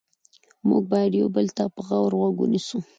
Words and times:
موږ 0.67 0.83
باید 0.91 1.11
یو 1.21 1.27
بل 1.35 1.45
ته 1.57 1.63
په 1.73 1.81
غور 1.87 2.11
غوږ 2.19 2.35
ونیسو 2.39 2.77